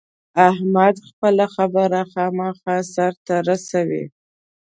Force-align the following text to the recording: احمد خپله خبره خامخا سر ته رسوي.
احمد 0.49 0.95
خپله 1.07 1.45
خبره 1.55 2.01
خامخا 2.11 2.77
سر 2.93 3.13
ته 3.25 3.35
رسوي. 3.47 4.03